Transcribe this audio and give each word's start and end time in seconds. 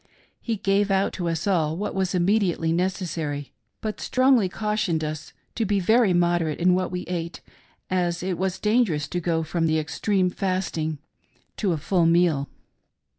He 0.41 0.55
gave 0.55 0.89
out 0.89 1.13
to 1.13 1.29
us 1.29 1.45
all 1.45 1.77
what 1.77 1.93
was 1.93 2.09
imme 2.15 2.39
diately 2.41 2.73
necessary, 2.73 3.53
but 3.81 4.01
strongly 4.01 4.49
cautioned 4.49 5.03
us 5.03 5.31
to 5.53 5.63
be 5.63 5.79
very 5.79 6.11
moder 6.11 6.49
ate 6.49 6.59
in 6.59 6.73
what 6.73 6.89
we 6.91 7.01
ate, 7.03 7.41
as 7.87 8.23
it 8.23 8.39
was 8.39 8.57
dangerous 8.57 9.07
to 9.09 9.19
go 9.19 9.43
from 9.43 9.67
the 9.67 9.77
extreme 9.77 10.25
of 10.25 10.33
fasting 10.33 10.97
to 11.57 11.71
a 11.71 11.77
full 11.77 12.07
meal. 12.07 12.49